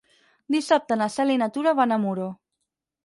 Dissabte 0.55 0.97
na 1.01 1.09
Cel 1.17 1.33
i 1.35 1.37
na 1.41 1.49
Tura 1.59 1.77
van 1.81 1.95
a 1.99 2.03
Muro. 2.07 2.31